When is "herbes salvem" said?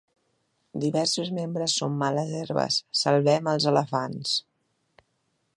2.41-3.53